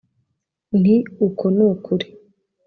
nti 0.79 0.95
uko 1.27 1.45
ni 1.55 1.63
ukuri 1.69 2.05